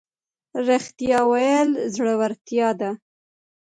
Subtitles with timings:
[0.67, 2.91] رښتیا ویل زړورتیا ده